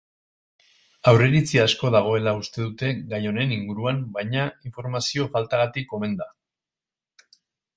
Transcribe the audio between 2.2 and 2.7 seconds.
uste